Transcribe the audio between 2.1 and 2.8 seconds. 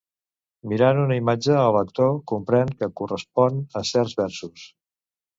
comprèn